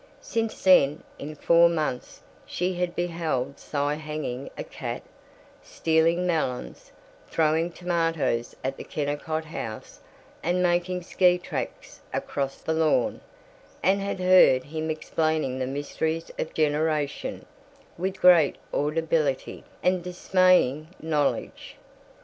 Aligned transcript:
Since 0.23 0.63
then, 0.63 1.03
in 1.19 1.35
four 1.35 1.69
months, 1.69 2.23
she 2.47 2.73
had 2.73 2.95
beheld 2.95 3.59
Cy 3.59 3.93
hanging 3.93 4.49
a 4.57 4.63
cat, 4.63 5.03
stealing 5.61 6.25
melons, 6.25 6.91
throwing 7.27 7.71
tomatoes 7.71 8.55
at 8.63 8.77
the 8.77 8.83
Kennicott 8.83 9.45
house, 9.45 9.99
and 10.41 10.63
making 10.63 11.03
ski 11.03 11.37
tracks 11.37 12.01
across 12.11 12.61
the 12.63 12.73
lawn, 12.73 13.21
and 13.83 14.01
had 14.01 14.19
heard 14.19 14.63
him 14.63 14.89
explaining 14.89 15.59
the 15.59 15.67
mysteries 15.67 16.31
of 16.39 16.51
generation, 16.55 17.45
with 17.95 18.19
great 18.19 18.55
audibility 18.73 19.63
and 19.83 20.01
dismaying 20.03 20.87
knowledge. 20.99 21.75